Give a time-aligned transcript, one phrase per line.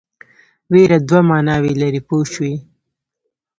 [0.71, 2.53] وېره دوه معناوې لري پوه شوې!.